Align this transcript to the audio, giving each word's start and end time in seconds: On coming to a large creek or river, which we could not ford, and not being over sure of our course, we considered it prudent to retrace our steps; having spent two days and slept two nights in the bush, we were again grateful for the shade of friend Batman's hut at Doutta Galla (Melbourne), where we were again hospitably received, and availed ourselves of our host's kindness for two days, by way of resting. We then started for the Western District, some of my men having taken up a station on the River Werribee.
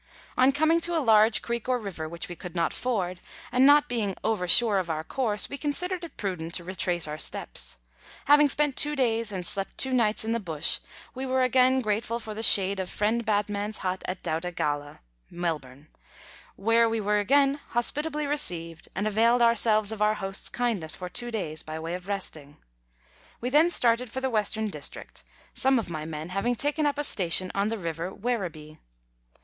On 0.35 0.51
coming 0.51 0.81
to 0.81 0.97
a 0.97 0.97
large 0.97 1.43
creek 1.43 1.69
or 1.69 1.77
river, 1.77 2.09
which 2.09 2.27
we 2.27 2.35
could 2.35 2.55
not 2.55 2.73
ford, 2.73 3.19
and 3.51 3.67
not 3.67 3.87
being 3.87 4.15
over 4.23 4.47
sure 4.47 4.79
of 4.79 4.89
our 4.89 5.03
course, 5.03 5.47
we 5.47 5.59
considered 5.59 6.03
it 6.03 6.17
prudent 6.17 6.55
to 6.55 6.63
retrace 6.63 7.07
our 7.07 7.19
steps; 7.19 7.77
having 8.25 8.49
spent 8.49 8.75
two 8.75 8.95
days 8.95 9.31
and 9.31 9.45
slept 9.45 9.77
two 9.77 9.91
nights 9.93 10.25
in 10.25 10.31
the 10.31 10.39
bush, 10.39 10.79
we 11.13 11.27
were 11.27 11.43
again 11.43 11.81
grateful 11.81 12.19
for 12.19 12.33
the 12.33 12.41
shade 12.41 12.79
of 12.79 12.89
friend 12.89 13.27
Batman's 13.27 13.77
hut 13.85 14.01
at 14.07 14.23
Doutta 14.23 14.51
Galla 14.51 15.01
(Melbourne), 15.29 15.87
where 16.55 16.89
we 16.89 16.99
were 16.99 17.19
again 17.19 17.59
hospitably 17.67 18.25
received, 18.25 18.89
and 18.95 19.05
availed 19.05 19.43
ourselves 19.43 19.91
of 19.91 20.01
our 20.01 20.15
host's 20.15 20.49
kindness 20.49 20.95
for 20.95 21.09
two 21.09 21.29
days, 21.29 21.61
by 21.61 21.77
way 21.77 21.93
of 21.93 22.07
resting. 22.07 22.57
We 23.39 23.51
then 23.51 23.69
started 23.69 24.09
for 24.11 24.19
the 24.19 24.31
Western 24.31 24.69
District, 24.71 25.23
some 25.53 25.77
of 25.77 25.91
my 25.91 26.05
men 26.05 26.29
having 26.29 26.55
taken 26.55 26.87
up 26.87 26.97
a 26.97 27.03
station 27.03 27.51
on 27.53 27.69
the 27.69 27.77
River 27.77 28.11
Werribee. 28.11 28.79